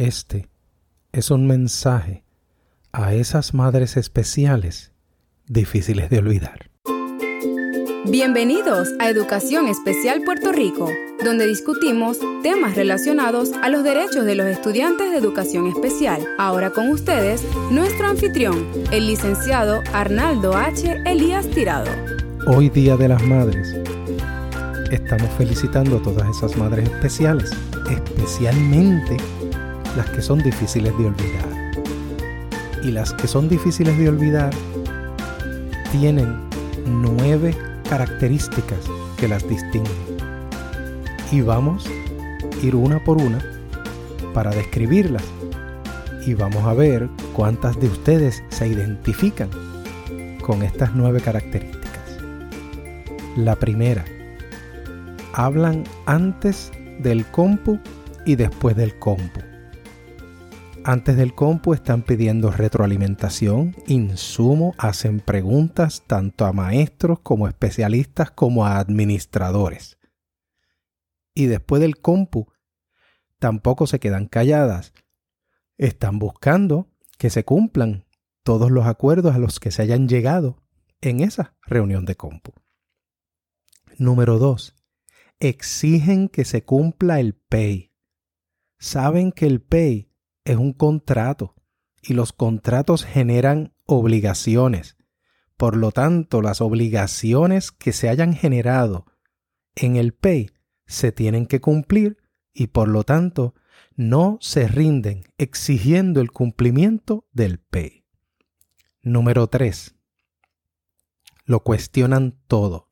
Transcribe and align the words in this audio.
Este 0.00 0.48
es 1.12 1.30
un 1.30 1.46
mensaje 1.46 2.24
a 2.90 3.12
esas 3.12 3.52
madres 3.52 3.98
especiales 3.98 4.92
difíciles 5.46 6.08
de 6.08 6.20
olvidar. 6.20 6.70
Bienvenidos 8.06 8.88
a 8.98 9.10
Educación 9.10 9.68
Especial 9.68 10.22
Puerto 10.24 10.52
Rico, 10.52 10.88
donde 11.22 11.46
discutimos 11.46 12.18
temas 12.42 12.76
relacionados 12.76 13.52
a 13.62 13.68
los 13.68 13.84
derechos 13.84 14.24
de 14.24 14.36
los 14.36 14.46
estudiantes 14.46 15.10
de 15.10 15.18
educación 15.18 15.66
especial. 15.66 16.26
Ahora 16.38 16.70
con 16.70 16.88
ustedes, 16.88 17.44
nuestro 17.70 18.06
anfitrión, 18.06 18.70
el 18.92 19.06
licenciado 19.06 19.82
Arnaldo 19.92 20.56
H. 20.56 21.02
Elías 21.04 21.46
Tirado. 21.50 21.90
Hoy 22.46 22.70
Día 22.70 22.96
de 22.96 23.08
las 23.08 23.22
Madres, 23.24 23.76
estamos 24.90 25.28
felicitando 25.36 25.98
a 25.98 26.02
todas 26.02 26.26
esas 26.34 26.56
madres 26.56 26.88
especiales, 26.88 27.52
especialmente 27.90 29.18
las 29.96 30.08
que 30.10 30.22
son 30.22 30.38
difíciles 30.42 30.96
de 30.98 31.06
olvidar. 31.06 31.48
Y 32.82 32.92
las 32.92 33.12
que 33.12 33.26
son 33.26 33.48
difíciles 33.48 33.96
de 33.98 34.08
olvidar 34.08 34.50
tienen 35.92 36.36
nueve 36.86 37.56
características 37.88 38.78
que 39.16 39.28
las 39.28 39.46
distinguen. 39.48 39.92
Y 41.32 41.40
vamos 41.40 41.86
a 41.86 42.64
ir 42.64 42.74
una 42.74 43.02
por 43.04 43.20
una 43.20 43.38
para 44.32 44.50
describirlas. 44.50 45.24
Y 46.26 46.34
vamos 46.34 46.64
a 46.64 46.74
ver 46.74 47.08
cuántas 47.32 47.78
de 47.80 47.88
ustedes 47.88 48.42
se 48.50 48.68
identifican 48.68 49.48
con 50.42 50.62
estas 50.62 50.94
nueve 50.94 51.20
características. 51.20 51.80
La 53.36 53.56
primera, 53.56 54.04
hablan 55.32 55.84
antes 56.06 56.70
del 57.00 57.24
compu 57.26 57.78
y 58.26 58.36
después 58.36 58.76
del 58.76 58.98
compu. 58.98 59.49
Antes 60.84 61.14
del 61.18 61.34
compu 61.34 61.74
están 61.74 62.02
pidiendo 62.02 62.50
retroalimentación, 62.50 63.76
insumo, 63.86 64.74
hacen 64.78 65.20
preguntas 65.20 66.04
tanto 66.06 66.46
a 66.46 66.54
maestros 66.54 67.20
como 67.20 67.48
especialistas 67.48 68.30
como 68.30 68.64
a 68.64 68.78
administradores. 68.78 69.98
Y 71.34 71.46
después 71.46 71.82
del 71.82 72.00
compu, 72.00 72.50
tampoco 73.38 73.86
se 73.86 74.00
quedan 74.00 74.26
calladas. 74.26 74.94
Están 75.76 76.18
buscando 76.18 76.88
que 77.18 77.28
se 77.28 77.44
cumplan 77.44 78.06
todos 78.42 78.70
los 78.70 78.86
acuerdos 78.86 79.34
a 79.34 79.38
los 79.38 79.60
que 79.60 79.70
se 79.70 79.82
hayan 79.82 80.08
llegado 80.08 80.62
en 81.02 81.20
esa 81.20 81.54
reunión 81.66 82.06
de 82.06 82.16
compu. 82.16 82.52
Número 83.98 84.38
2. 84.38 84.74
Exigen 85.40 86.30
que 86.30 86.46
se 86.46 86.64
cumpla 86.64 87.20
el 87.20 87.34
PAY. 87.34 87.92
Saben 88.78 89.30
que 89.30 89.46
el 89.46 89.60
PAY 89.60 90.09
es 90.50 90.56
un 90.56 90.72
contrato 90.72 91.54
y 92.02 92.14
los 92.14 92.32
contratos 92.32 93.04
generan 93.04 93.72
obligaciones. 93.86 94.96
Por 95.56 95.76
lo 95.76 95.92
tanto, 95.92 96.42
las 96.42 96.60
obligaciones 96.60 97.70
que 97.70 97.92
se 97.92 98.08
hayan 98.08 98.34
generado 98.34 99.06
en 99.76 99.94
el 99.94 100.12
PAY 100.12 100.50
se 100.86 101.12
tienen 101.12 101.46
que 101.46 101.60
cumplir 101.60 102.16
y 102.52 102.68
por 102.68 102.88
lo 102.88 103.04
tanto 103.04 103.54
no 103.94 104.38
se 104.40 104.66
rinden 104.66 105.22
exigiendo 105.38 106.20
el 106.20 106.32
cumplimiento 106.32 107.28
del 107.32 107.60
PAY. 107.60 108.04
Número 109.02 109.46
3. 109.46 109.94
Lo 111.44 111.62
cuestionan 111.62 112.40
todo, 112.48 112.88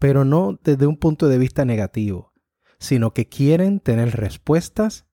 pero 0.00 0.24
no 0.24 0.58
desde 0.64 0.88
un 0.88 0.96
punto 0.96 1.28
de 1.28 1.38
vista 1.38 1.64
negativo, 1.64 2.32
sino 2.80 3.12
que 3.12 3.28
quieren 3.28 3.78
tener 3.78 4.16
respuestas 4.16 5.06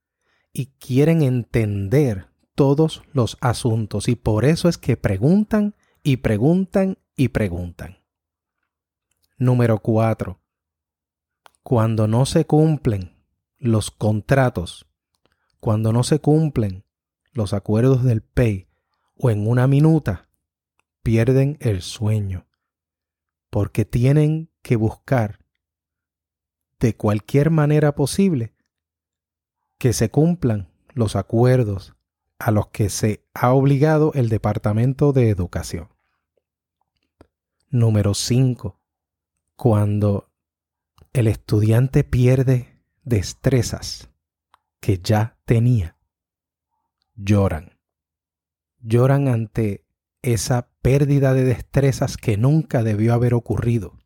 y 0.58 0.74
quieren 0.80 1.22
entender 1.22 2.30
todos 2.56 3.04
los 3.14 3.38
asuntos 3.42 4.08
y 4.08 4.16
por 4.16 4.44
eso 4.44 4.68
es 4.68 4.80
que 4.80 4.98
preguntan 4.98 5.76
y 6.02 6.18
preguntan 6.18 6.98
y 7.16 7.28
preguntan. 7.28 8.00
Número 9.38 9.78
4. 9.78 10.42
Cuando 11.62 12.08
no 12.08 12.26
se 12.26 12.46
cumplen 12.46 13.16
los 13.60 13.92
contratos, 13.92 14.88
cuando 15.60 15.94
no 15.94 16.04
se 16.04 16.22
cumplen 16.22 16.86
los 17.34 17.54
acuerdos 17.54 18.04
del 18.04 18.24
PEI 18.24 18.68
o 19.16 19.30
en 19.30 19.48
una 19.48 19.68
minuta, 19.68 20.28
pierden 21.04 21.60
el 21.60 21.84
sueño, 21.84 22.48
porque 23.52 23.86
tienen 23.86 24.50
que 24.64 24.76
buscar 24.76 25.38
de 26.80 26.96
cualquier 26.96 27.52
manera 27.52 27.94
posible 27.94 28.57
que 29.78 29.94
se 29.94 30.10
cumplan 30.10 30.70
los 30.94 31.16
acuerdos 31.16 31.96
a 32.40 32.52
los 32.52 32.68
que 32.68 32.90
se 32.90 33.24
ha 33.34 33.54
obligado 33.54 34.12
el 34.14 34.30
Departamento 34.30 35.14
de 35.14 35.30
Educación. 35.30 35.90
Número 37.70 38.14
5. 38.14 38.80
Cuando 39.56 40.30
el 41.14 41.28
estudiante 41.28 42.04
pierde 42.04 42.82
destrezas 43.04 44.10
que 44.80 45.00
ya 45.00 45.38
tenía, 45.46 45.98
lloran. 47.16 47.78
Lloran 48.80 49.28
ante 49.28 49.86
esa 50.22 50.70
pérdida 50.82 51.34
de 51.34 51.44
destrezas 51.44 52.18
que 52.18 52.38
nunca 52.38 52.84
debió 52.84 53.14
haber 53.14 53.34
ocurrido. 53.34 53.98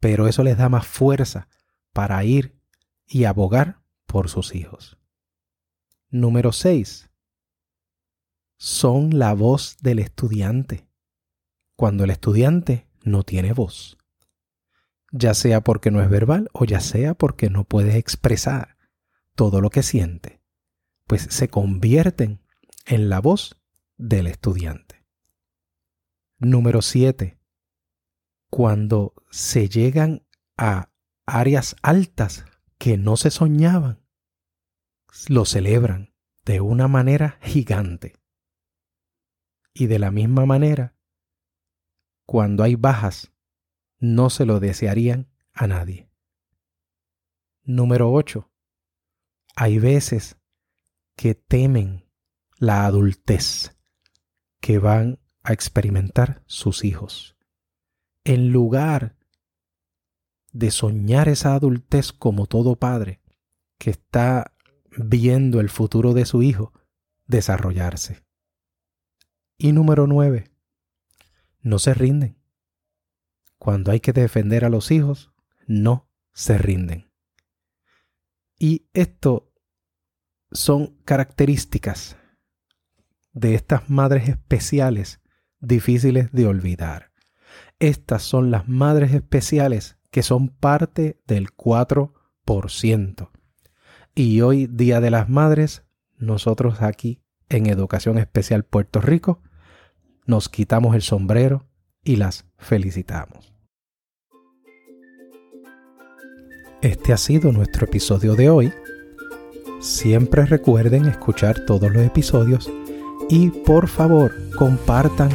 Pero 0.00 0.28
eso 0.28 0.42
les 0.42 0.58
da 0.58 0.68
más 0.68 0.86
fuerza 0.86 1.48
para 1.92 2.22
ir 2.24 2.60
y 3.06 3.24
abogar 3.24 3.85
por 4.06 4.28
sus 4.28 4.54
hijos. 4.54 4.98
Número 6.10 6.52
6. 6.52 7.10
Son 8.58 9.18
la 9.18 9.34
voz 9.34 9.76
del 9.82 9.98
estudiante. 9.98 10.88
Cuando 11.76 12.04
el 12.04 12.10
estudiante 12.10 12.88
no 13.02 13.22
tiene 13.22 13.52
voz. 13.52 13.98
Ya 15.12 15.34
sea 15.34 15.60
porque 15.62 15.90
no 15.90 16.02
es 16.02 16.08
verbal 16.08 16.48
o 16.52 16.64
ya 16.64 16.80
sea 16.80 17.14
porque 17.14 17.50
no 17.50 17.64
puede 17.64 17.96
expresar 17.96 18.76
todo 19.34 19.60
lo 19.60 19.70
que 19.70 19.82
siente, 19.82 20.40
pues 21.06 21.22
se 21.22 21.48
convierten 21.48 22.40
en 22.86 23.08
la 23.08 23.20
voz 23.20 23.60
del 23.96 24.26
estudiante. 24.26 25.04
Número 26.38 26.82
7. 26.82 27.38
Cuando 28.50 29.14
se 29.30 29.68
llegan 29.68 30.26
a 30.56 30.90
áreas 31.26 31.76
altas 31.82 32.44
que 32.78 32.96
no 32.96 33.16
se 33.16 33.30
soñaban, 33.30 34.02
lo 35.28 35.44
celebran 35.44 36.14
de 36.44 36.60
una 36.60 36.88
manera 36.88 37.38
gigante. 37.42 38.14
Y 39.72 39.86
de 39.86 39.98
la 39.98 40.10
misma 40.10 40.46
manera, 40.46 40.96
cuando 42.24 42.62
hay 42.62 42.74
bajas, 42.76 43.32
no 43.98 44.30
se 44.30 44.46
lo 44.46 44.60
desearían 44.60 45.30
a 45.52 45.66
nadie. 45.66 46.10
Número 47.62 48.12
8. 48.12 48.50
Hay 49.56 49.78
veces 49.78 50.36
que 51.16 51.34
temen 51.34 52.08
la 52.58 52.86
adultez 52.86 53.76
que 54.60 54.78
van 54.78 55.18
a 55.42 55.52
experimentar 55.52 56.42
sus 56.46 56.84
hijos. 56.84 57.36
En 58.24 58.50
lugar 58.52 59.15
de 60.58 60.70
soñar 60.70 61.28
esa 61.28 61.54
adultez 61.54 62.12
como 62.12 62.46
todo 62.46 62.76
padre 62.76 63.20
que 63.78 63.90
está 63.90 64.54
viendo 64.96 65.60
el 65.60 65.68
futuro 65.68 66.14
de 66.14 66.24
su 66.24 66.42
hijo 66.42 66.72
desarrollarse. 67.26 68.24
Y 69.58 69.72
número 69.72 70.06
nueve, 70.06 70.50
no 71.60 71.78
se 71.78 71.92
rinden. 71.92 72.38
Cuando 73.58 73.90
hay 73.90 74.00
que 74.00 74.12
defender 74.14 74.64
a 74.64 74.70
los 74.70 74.90
hijos, 74.90 75.32
no 75.66 76.08
se 76.32 76.56
rinden. 76.56 77.10
Y 78.58 78.88
esto 78.94 79.52
son 80.52 80.96
características 81.04 82.16
de 83.32 83.54
estas 83.54 83.90
madres 83.90 84.30
especiales 84.30 85.20
difíciles 85.60 86.32
de 86.32 86.46
olvidar. 86.46 87.12
Estas 87.78 88.22
son 88.22 88.50
las 88.50 88.68
madres 88.68 89.12
especiales 89.12 89.98
que 90.16 90.22
son 90.22 90.48
parte 90.48 91.20
del 91.26 91.48
4%. 91.54 93.28
Y 94.14 94.40
hoy, 94.40 94.66
Día 94.66 95.02
de 95.02 95.10
las 95.10 95.28
Madres, 95.28 95.84
nosotros 96.16 96.80
aquí 96.80 97.20
en 97.50 97.66
Educación 97.66 98.16
Especial 98.16 98.64
Puerto 98.64 99.02
Rico, 99.02 99.42
nos 100.24 100.48
quitamos 100.48 100.94
el 100.94 101.02
sombrero 101.02 101.66
y 102.02 102.16
las 102.16 102.46
felicitamos. 102.56 103.52
Este 106.80 107.12
ha 107.12 107.18
sido 107.18 107.52
nuestro 107.52 107.84
episodio 107.84 108.36
de 108.36 108.48
hoy. 108.48 108.72
Siempre 109.80 110.46
recuerden 110.46 111.04
escuchar 111.04 111.66
todos 111.66 111.92
los 111.92 112.02
episodios 112.02 112.72
y 113.28 113.50
por 113.50 113.86
favor 113.86 114.32
compartan 114.56 115.28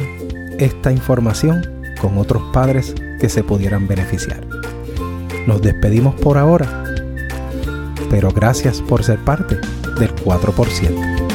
esta 0.58 0.90
información 0.90 1.62
con 2.00 2.18
otros 2.18 2.42
padres 2.52 2.96
que 3.20 3.28
se 3.28 3.44
pudieran 3.44 3.86
beneficiar. 3.86 4.61
Nos 5.46 5.60
despedimos 5.60 6.14
por 6.14 6.38
ahora, 6.38 6.84
pero 8.10 8.30
gracias 8.30 8.80
por 8.80 9.02
ser 9.02 9.18
parte 9.18 9.56
del 9.98 10.14
4%. 10.14 11.31